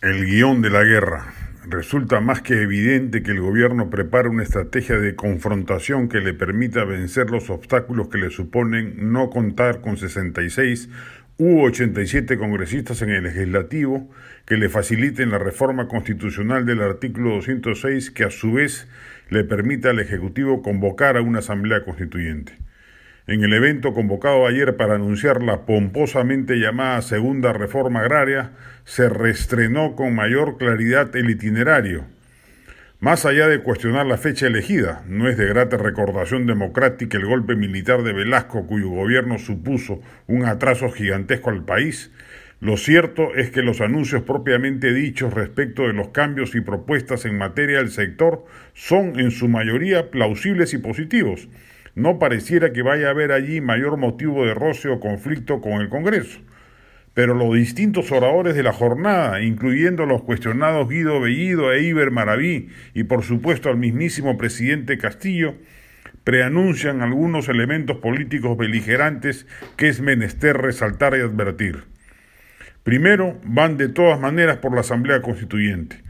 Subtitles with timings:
[0.00, 1.34] El guion de la guerra.
[1.66, 6.84] Resulta más que evidente que el gobierno prepara una estrategia de confrontación que le permita
[6.84, 10.88] vencer los obstáculos que le suponen no contar con 66
[11.38, 14.08] u 87 congresistas en el legislativo
[14.46, 18.86] que le faciliten la reforma constitucional del artículo 206 que a su vez
[19.30, 22.52] le permita al Ejecutivo convocar a una asamblea constituyente.
[23.28, 28.52] En el evento convocado ayer para anunciar la pomposamente llamada Segunda Reforma Agraria,
[28.84, 32.06] se reestrenó con mayor claridad el itinerario.
[33.00, 37.54] Más allá de cuestionar la fecha elegida, no es de grata recordación democrática el golpe
[37.54, 42.10] militar de Velasco cuyo gobierno supuso un atraso gigantesco al país,
[42.60, 47.36] lo cierto es que los anuncios propiamente dichos respecto de los cambios y propuestas en
[47.36, 51.46] materia del sector son en su mayoría plausibles y positivos,
[51.98, 55.88] no pareciera que vaya a haber allí mayor motivo de roce o conflicto con el
[55.88, 56.40] Congreso.
[57.12, 62.68] Pero los distintos oradores de la jornada, incluyendo los cuestionados Guido Bellido e Iber Maraví
[62.94, 65.56] y por supuesto al mismísimo presidente Castillo,
[66.22, 71.84] preanuncian algunos elementos políticos beligerantes que es menester resaltar y advertir.
[72.84, 76.07] Primero, van de todas maneras por la Asamblea Constituyente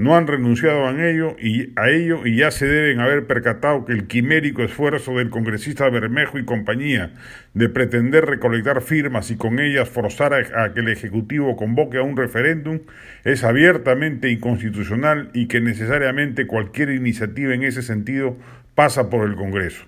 [0.00, 3.92] no han renunciado a ello, y, a ello y ya se deben haber percatado que
[3.92, 7.12] el quimérico esfuerzo del congresista Bermejo y compañía
[7.52, 12.02] de pretender recolectar firmas y con ellas forzar a, a que el Ejecutivo convoque a
[12.02, 12.80] un referéndum
[13.24, 18.38] es abiertamente inconstitucional y que necesariamente cualquier iniciativa en ese sentido
[18.74, 19.84] pasa por el Congreso.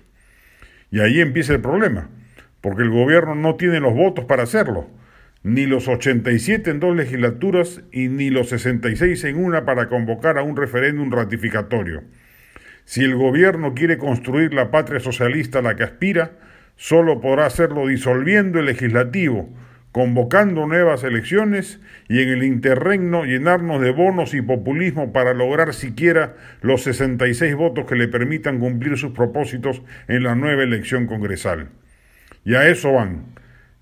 [0.91, 2.11] Y ahí empieza el problema,
[2.61, 4.91] porque el gobierno no tiene los votos para hacerlo
[5.43, 10.43] ni los 87 en dos legislaturas y ni los 66 en una para convocar a
[10.43, 12.03] un referéndum ratificatorio.
[12.85, 16.31] Si el gobierno quiere construir la patria socialista a la que aspira,
[16.75, 19.49] solo podrá hacerlo disolviendo el legislativo,
[19.91, 26.35] convocando nuevas elecciones y en el interregno llenarnos de bonos y populismo para lograr siquiera
[26.61, 31.69] los 66 votos que le permitan cumplir sus propósitos en la nueva elección congresal.
[32.45, 33.25] Y a eso van,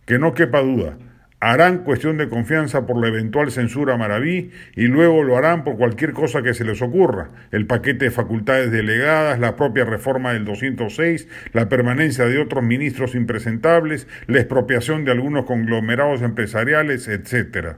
[0.06, 0.98] que no quepa duda
[1.41, 6.13] harán cuestión de confianza por la eventual censura Maraví y luego lo harán por cualquier
[6.13, 11.28] cosa que se les ocurra, el paquete de facultades delegadas, la propia reforma del 206,
[11.52, 17.78] la permanencia de otros ministros impresentables, la expropiación de algunos conglomerados empresariales, etc.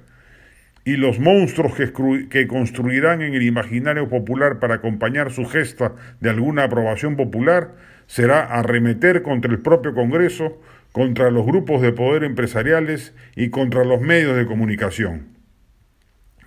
[0.83, 6.65] Y los monstruos que construirán en el imaginario popular para acompañar su gesta de alguna
[6.65, 7.75] aprobación popular
[8.07, 10.59] será arremeter contra el propio Congreso,
[10.93, 15.33] contra los grupos de poder empresariales y contra los medios de comunicación.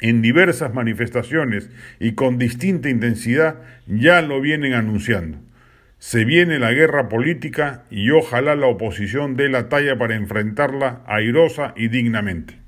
[0.01, 1.69] En diversas manifestaciones
[2.01, 5.39] y con distinta intensidad ya lo vienen anunciando.
[5.99, 11.73] Se viene la guerra política y ojalá la oposición dé la talla para enfrentarla airosa
[11.77, 12.66] y dignamente.